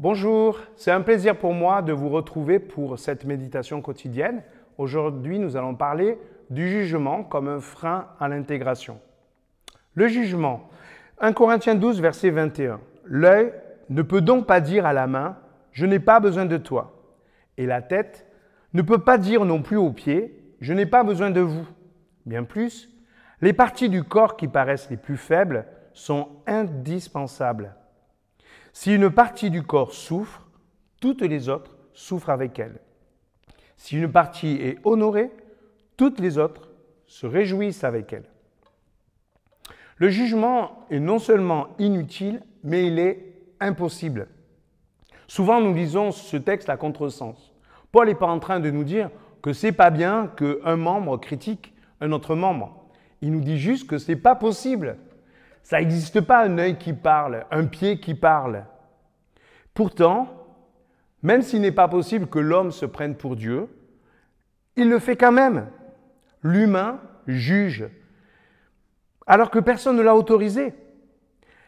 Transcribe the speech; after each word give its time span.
Bonjour, 0.00 0.58
c'est 0.76 0.92
un 0.92 1.02
plaisir 1.02 1.36
pour 1.36 1.52
moi 1.52 1.82
de 1.82 1.92
vous 1.92 2.08
retrouver 2.08 2.58
pour 2.58 2.98
cette 2.98 3.26
méditation 3.26 3.82
quotidienne. 3.82 4.42
Aujourd'hui, 4.78 5.38
nous 5.38 5.58
allons 5.58 5.74
parler 5.74 6.16
du 6.48 6.70
jugement 6.70 7.22
comme 7.22 7.48
un 7.48 7.60
frein 7.60 8.06
à 8.18 8.26
l'intégration. 8.26 8.98
Le 9.92 10.08
jugement. 10.08 10.70
1 11.20 11.34
Corinthiens 11.34 11.74
12, 11.74 12.00
verset 12.00 12.30
21. 12.30 12.80
L'œil 13.04 13.52
ne 13.90 14.00
peut 14.00 14.22
donc 14.22 14.46
pas 14.46 14.62
dire 14.62 14.86
à 14.86 14.94
la 14.94 15.06
main, 15.06 15.36
je 15.70 15.84
n'ai 15.84 16.00
pas 16.00 16.18
besoin 16.18 16.46
de 16.46 16.56
toi. 16.56 16.98
Et 17.58 17.66
la 17.66 17.82
tête 17.82 18.26
ne 18.72 18.80
peut 18.80 19.04
pas 19.04 19.18
dire 19.18 19.44
non 19.44 19.60
plus 19.60 19.76
aux 19.76 19.92
pieds, 19.92 20.54
je 20.62 20.72
n'ai 20.72 20.86
pas 20.86 21.04
besoin 21.04 21.28
de 21.28 21.42
vous. 21.42 21.68
Bien 22.24 22.44
plus, 22.44 22.88
les 23.42 23.52
parties 23.52 23.90
du 23.90 24.02
corps 24.02 24.38
qui 24.38 24.48
paraissent 24.48 24.88
les 24.88 24.96
plus 24.96 25.18
faibles 25.18 25.66
sont 25.92 26.28
indispensables. 26.46 27.74
Si 28.72 28.94
une 28.94 29.10
partie 29.10 29.50
du 29.50 29.62
corps 29.62 29.92
souffre, 29.92 30.46
toutes 31.00 31.22
les 31.22 31.48
autres 31.48 31.76
souffrent 31.92 32.30
avec 32.30 32.58
elle. 32.58 32.78
Si 33.76 33.96
une 33.96 34.10
partie 34.10 34.58
est 34.60 34.78
honorée, 34.84 35.30
toutes 35.96 36.20
les 36.20 36.38
autres 36.38 36.68
se 37.06 37.26
réjouissent 37.26 37.84
avec 37.84 38.12
elle. 38.12 38.24
Le 39.96 40.08
jugement 40.08 40.86
est 40.90 41.00
non 41.00 41.18
seulement 41.18 41.68
inutile, 41.78 42.42
mais 42.62 42.86
il 42.86 42.98
est 42.98 43.34
impossible. 43.60 44.28
Souvent, 45.26 45.60
nous 45.60 45.74
lisons 45.74 46.10
ce 46.10 46.36
texte 46.36 46.68
à 46.68 46.76
contresens. 46.76 47.52
Paul 47.92 48.06
n'est 48.06 48.14
pas 48.14 48.26
en 48.26 48.38
train 48.38 48.60
de 48.60 48.70
nous 48.70 48.84
dire 48.84 49.10
que 49.42 49.52
c'est 49.52 49.72
pas 49.72 49.90
bien 49.90 50.30
qu'un 50.36 50.76
membre 50.76 51.18
critique 51.18 51.74
un 52.00 52.12
autre 52.12 52.34
membre. 52.34 52.84
Il 53.20 53.32
nous 53.32 53.40
dit 53.40 53.58
juste 53.58 53.86
que 53.86 53.98
c'est 53.98 54.16
pas 54.16 54.34
possible. 54.34 54.96
Ça 55.62 55.78
n'existe 55.78 56.20
pas 56.22 56.44
un 56.44 56.58
œil 56.58 56.78
qui 56.78 56.92
parle, 56.92 57.44
un 57.50 57.66
pied 57.66 58.00
qui 58.00 58.14
parle. 58.14 58.64
Pourtant, 59.74 60.28
même 61.22 61.42
s'il 61.42 61.60
n'est 61.60 61.72
pas 61.72 61.88
possible 61.88 62.26
que 62.26 62.38
l'homme 62.38 62.72
se 62.72 62.86
prenne 62.86 63.14
pour 63.14 63.36
Dieu, 63.36 63.68
il 64.76 64.88
le 64.88 64.98
fait 64.98 65.16
quand 65.16 65.32
même. 65.32 65.66
L'humain 66.42 67.00
juge, 67.26 67.84
alors 69.26 69.50
que 69.50 69.58
personne 69.58 69.96
ne 69.96 70.02
l'a 70.02 70.16
autorisé. 70.16 70.72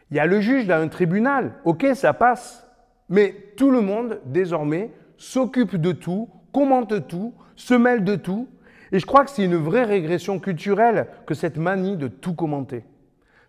Il 0.09 0.17
y 0.17 0.19
a 0.19 0.25
le 0.25 0.41
juge 0.41 0.67
dans 0.67 0.81
un 0.81 0.87
tribunal, 0.87 1.53
ok, 1.63 1.87
ça 1.95 2.13
passe, 2.13 2.67
mais 3.09 3.53
tout 3.55 3.71
le 3.71 3.81
monde, 3.81 4.19
désormais, 4.25 4.91
s'occupe 5.17 5.75
de 5.77 5.91
tout, 5.91 6.29
commente 6.51 7.07
tout, 7.07 7.33
se 7.55 7.73
mêle 7.73 8.03
de 8.03 8.15
tout, 8.15 8.47
et 8.91 8.99
je 8.99 9.05
crois 9.05 9.25
que 9.25 9.31
c'est 9.31 9.45
une 9.45 9.55
vraie 9.55 9.85
régression 9.85 10.39
culturelle 10.39 11.07
que 11.25 11.33
cette 11.33 11.57
manie 11.57 11.97
de 11.97 12.07
tout 12.07 12.35
commenter. 12.35 12.83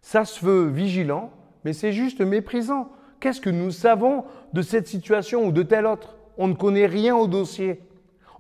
Ça 0.00 0.24
se 0.24 0.44
veut 0.44 0.68
vigilant, 0.68 1.30
mais 1.64 1.72
c'est 1.72 1.92
juste 1.92 2.20
méprisant. 2.20 2.90
Qu'est-ce 3.24 3.40
que 3.40 3.48
nous 3.48 3.70
savons 3.70 4.26
de 4.52 4.60
cette 4.60 4.86
situation 4.86 5.46
ou 5.46 5.50
de 5.50 5.62
telle 5.62 5.86
autre? 5.86 6.14
On 6.36 6.46
ne 6.46 6.52
connaît 6.52 6.84
rien 6.84 7.16
au 7.16 7.26
dossier. 7.26 7.80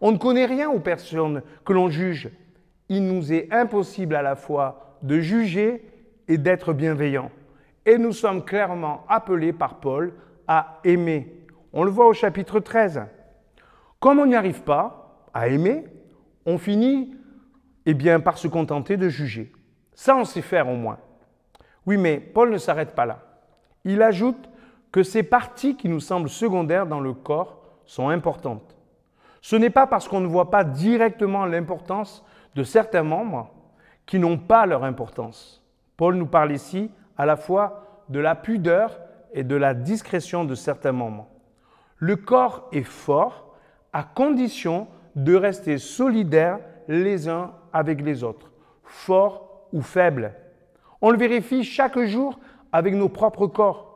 On 0.02 0.12
ne 0.12 0.18
connaît 0.18 0.44
rien 0.44 0.68
aux 0.68 0.78
personnes 0.78 1.40
que 1.64 1.72
l'on 1.72 1.88
juge. 1.88 2.28
Il 2.90 3.06
nous 3.06 3.32
est 3.32 3.50
impossible 3.50 4.14
à 4.14 4.20
la 4.20 4.36
fois 4.36 4.98
de 5.00 5.20
juger 5.20 5.90
et 6.28 6.36
d'être 6.36 6.74
bienveillant. 6.74 7.30
Et 7.86 7.96
nous 7.96 8.12
sommes 8.12 8.44
clairement 8.44 9.06
appelés 9.08 9.54
par 9.54 9.80
Paul 9.80 10.12
à 10.46 10.80
aimer. 10.84 11.46
On 11.72 11.82
le 11.82 11.90
voit 11.90 12.06
au 12.06 12.12
chapitre 12.12 12.60
13. 12.60 13.04
Comme 14.00 14.18
on 14.18 14.26
n'y 14.26 14.34
arrive 14.34 14.64
pas 14.64 15.26
à 15.32 15.48
aimer, 15.48 15.84
on 16.44 16.58
finit 16.58 17.16
eh 17.86 17.94
bien, 17.94 18.20
par 18.20 18.36
se 18.36 18.48
contenter 18.48 18.98
de 18.98 19.08
juger. 19.08 19.50
Ça, 19.94 20.14
on 20.14 20.26
sait 20.26 20.42
faire 20.42 20.68
au 20.68 20.76
moins. 20.76 20.98
Oui, 21.86 21.96
mais 21.96 22.20
Paul 22.20 22.50
ne 22.50 22.58
s'arrête 22.58 22.94
pas 22.94 23.06
là. 23.06 23.22
Il 23.86 24.02
ajoute 24.02 24.50
que 24.94 25.02
ces 25.02 25.24
parties 25.24 25.74
qui 25.74 25.88
nous 25.88 25.98
semblent 25.98 26.28
secondaires 26.28 26.86
dans 26.86 27.00
le 27.00 27.14
corps 27.14 27.58
sont 27.84 28.10
importantes. 28.10 28.76
Ce 29.42 29.56
n'est 29.56 29.68
pas 29.68 29.88
parce 29.88 30.06
qu'on 30.06 30.20
ne 30.20 30.28
voit 30.28 30.52
pas 30.52 30.62
directement 30.62 31.46
l'importance 31.46 32.24
de 32.54 32.62
certains 32.62 33.02
membres 33.02 33.50
qui 34.06 34.20
n'ont 34.20 34.38
pas 34.38 34.66
leur 34.66 34.84
importance. 34.84 35.60
Paul 35.96 36.14
nous 36.14 36.28
parle 36.28 36.52
ici 36.52 36.92
à 37.18 37.26
la 37.26 37.34
fois 37.34 38.04
de 38.08 38.20
la 38.20 38.36
pudeur 38.36 39.00
et 39.32 39.42
de 39.42 39.56
la 39.56 39.74
discrétion 39.74 40.44
de 40.44 40.54
certains 40.54 40.92
membres. 40.92 41.26
Le 41.96 42.14
corps 42.14 42.68
est 42.70 42.84
fort 42.84 43.52
à 43.92 44.04
condition 44.04 44.86
de 45.16 45.34
rester 45.34 45.78
solidaires 45.78 46.60
les 46.86 47.28
uns 47.28 47.50
avec 47.72 48.00
les 48.00 48.22
autres, 48.22 48.52
forts 48.84 49.66
ou 49.72 49.82
faibles. 49.82 50.34
On 51.00 51.10
le 51.10 51.18
vérifie 51.18 51.64
chaque 51.64 51.98
jour 51.98 52.38
avec 52.70 52.94
nos 52.94 53.08
propres 53.08 53.48
corps. 53.48 53.93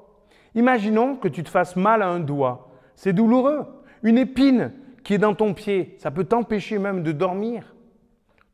Imaginons 0.59 1.15
que 1.15 1.29
tu 1.29 1.45
te 1.45 1.49
fasses 1.49 1.77
mal 1.77 2.03
à 2.03 2.09
un 2.09 2.19
doigt. 2.19 2.69
C'est 2.97 3.13
douloureux. 3.13 3.65
Une 4.03 4.19
épine 4.19 4.73
qui 5.05 5.15
est 5.15 5.19
dans 5.19 5.37
ton 5.37 5.55
pied, 5.55 5.95
ça 5.99 6.11
peut 6.11 6.25
t'empêcher 6.25 6.81
même 6.81 7.05
de 7.05 7.13
dormir. 7.13 7.77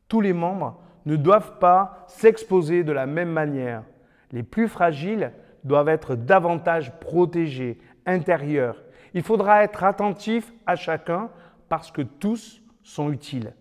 Tous 0.07 0.21
les 0.21 0.31
membres 0.31 0.79
ne 1.07 1.15
doivent 1.15 1.57
pas 1.57 2.05
s'exposer 2.07 2.83
de 2.83 2.91
la 2.91 3.07
même 3.07 3.31
manière. 3.31 3.81
Les 4.31 4.43
plus 4.43 4.67
fragiles 4.67 5.31
doivent 5.63 5.89
être 5.89 6.13
davantage 6.13 6.91
protégés, 6.99 7.79
intérieurs. 8.05 8.83
Il 9.15 9.23
faudra 9.23 9.63
être 9.63 9.83
attentif 9.83 10.53
à 10.67 10.75
chacun 10.75 11.31
parce 11.69 11.89
que 11.89 12.03
tous 12.03 12.61
sont 12.83 13.11
utiles. 13.11 13.51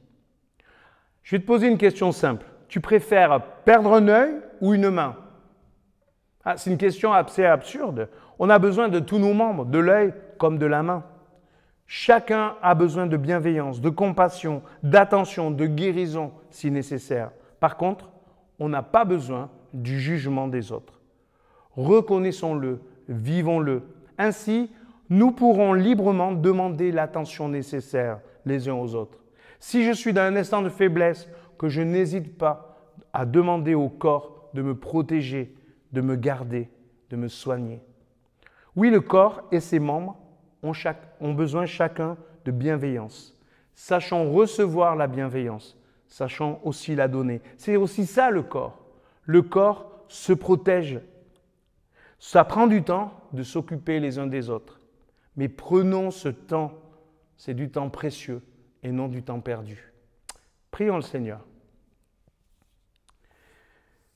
Je 1.22 1.36
vais 1.36 1.40
te 1.40 1.46
poser 1.46 1.68
une 1.68 1.78
question 1.78 2.12
simple. 2.12 2.44
Tu 2.68 2.80
préfères 2.80 3.40
perdre 3.64 3.94
un 3.94 4.06
œil 4.08 4.34
ou 4.60 4.74
une 4.74 4.90
main? 4.90 5.16
Ah, 6.44 6.56
C'est 6.56 6.70
une 6.70 6.78
question 6.78 7.12
assez 7.12 7.44
absurde. 7.44 8.08
On 8.38 8.50
a 8.50 8.58
besoin 8.58 8.88
de 8.88 8.98
tous 8.98 9.18
nos 9.18 9.34
membres, 9.34 9.64
de 9.64 9.78
l'œil 9.78 10.14
comme 10.38 10.58
de 10.58 10.66
la 10.66 10.82
main. 10.82 11.04
Chacun 11.86 12.54
a 12.62 12.74
besoin 12.74 13.06
de 13.06 13.16
bienveillance, 13.16 13.80
de 13.80 13.90
compassion, 13.90 14.62
d'attention, 14.82 15.50
de 15.50 15.66
guérison 15.66 16.32
si 16.50 16.70
nécessaire. 16.70 17.30
Par 17.60 17.76
contre, 17.76 18.10
on 18.58 18.68
n'a 18.68 18.82
pas 18.82 19.04
besoin 19.04 19.50
du 19.72 20.00
jugement 20.00 20.48
des 20.48 20.72
autres. 20.72 21.00
Reconnaissons-le, 21.76 22.80
vivons-le. 23.08 23.82
Ainsi, 24.18 24.70
nous 25.10 25.32
pourrons 25.32 25.72
librement 25.72 26.32
demander 26.32 26.90
l'attention 26.90 27.48
nécessaire 27.48 28.20
les 28.46 28.68
uns 28.68 28.74
aux 28.74 28.94
autres. 28.94 29.18
Si 29.60 29.84
je 29.84 29.92
suis 29.92 30.12
dans 30.12 30.22
un 30.22 30.36
instant 30.36 30.62
de 30.62 30.68
faiblesse, 30.68 31.28
que 31.58 31.68
je 31.68 31.82
n'hésite 31.82 32.36
pas 32.36 32.76
à 33.12 33.26
demander 33.26 33.74
au 33.74 33.88
corps 33.88 34.48
de 34.54 34.62
me 34.62 34.74
protéger, 34.74 35.54
de 35.94 36.00
me 36.00 36.16
garder, 36.16 36.68
de 37.08 37.16
me 37.16 37.28
soigner. 37.28 37.80
Oui, 38.76 38.90
le 38.90 39.00
corps 39.00 39.42
et 39.52 39.60
ses 39.60 39.78
membres 39.78 40.18
ont, 40.62 41.34
besoin 41.34 41.64
chacun 41.64 42.16
de 42.44 42.50
bienveillance. 42.50 43.38
Sachons 43.74 44.32
recevoir 44.32 44.96
la 44.96 45.06
bienveillance, 45.06 45.78
sachons 46.08 46.58
aussi 46.64 46.94
la 46.94 47.08
donner. 47.08 47.40
C'est 47.56 47.76
aussi 47.76 48.06
ça 48.06 48.30
le 48.30 48.42
corps. 48.42 48.84
Le 49.22 49.42
corps 49.42 50.04
se 50.08 50.32
protège. 50.32 51.00
Ça 52.18 52.44
prend 52.44 52.66
du 52.66 52.82
temps 52.82 53.12
de 53.32 53.42
s'occuper 53.42 54.00
les 54.00 54.18
uns 54.18 54.26
des 54.26 54.50
autres. 54.50 54.80
Mais 55.36 55.48
prenons 55.48 56.10
ce 56.10 56.28
temps, 56.28 56.72
c'est 57.36 57.54
du 57.54 57.70
temps 57.70 57.90
précieux 57.90 58.42
et 58.82 58.90
non 58.90 59.08
du 59.08 59.22
temps 59.22 59.40
perdu. 59.40 59.92
Prions 60.70 60.96
le 60.96 61.02
Seigneur. 61.02 61.44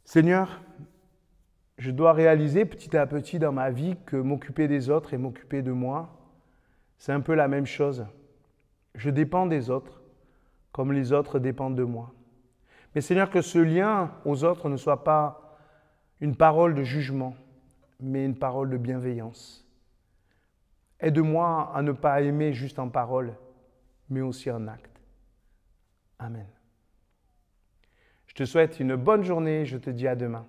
Seigneur, 0.04 0.60
je 1.78 1.92
dois 1.92 2.12
réaliser 2.12 2.64
petit 2.64 2.96
à 2.96 3.06
petit 3.06 3.38
dans 3.38 3.52
ma 3.52 3.70
vie 3.70 3.96
que 4.04 4.16
m'occuper 4.16 4.66
des 4.66 4.90
autres 4.90 5.14
et 5.14 5.18
m'occuper 5.18 5.62
de 5.62 5.70
moi, 5.70 6.10
c'est 6.98 7.12
un 7.12 7.20
peu 7.20 7.34
la 7.34 7.46
même 7.46 7.66
chose. 7.66 8.04
Je 8.96 9.10
dépends 9.10 9.46
des 9.46 9.70
autres 9.70 10.02
comme 10.72 10.92
les 10.92 11.12
autres 11.12 11.38
dépendent 11.38 11.76
de 11.76 11.84
moi. 11.84 12.12
Mais 12.94 13.00
Seigneur, 13.00 13.30
que 13.30 13.42
ce 13.42 13.58
lien 13.58 14.12
aux 14.24 14.44
autres 14.44 14.68
ne 14.68 14.76
soit 14.76 15.04
pas 15.04 15.56
une 16.20 16.36
parole 16.36 16.74
de 16.74 16.82
jugement, 16.82 17.34
mais 18.00 18.24
une 18.24 18.36
parole 18.36 18.70
de 18.70 18.76
bienveillance. 18.76 19.64
Aide-moi 21.00 21.70
à 21.74 21.82
ne 21.82 21.92
pas 21.92 22.20
aimer 22.22 22.52
juste 22.52 22.78
en 22.78 22.88
parole, 22.88 23.34
mais 24.08 24.20
aussi 24.20 24.50
en 24.50 24.66
acte. 24.66 25.00
Amen. 26.18 26.48
Je 28.26 28.34
te 28.34 28.44
souhaite 28.44 28.80
une 28.80 28.96
bonne 28.96 29.22
journée, 29.22 29.64
je 29.64 29.78
te 29.78 29.90
dis 29.90 30.08
à 30.08 30.16
demain. 30.16 30.46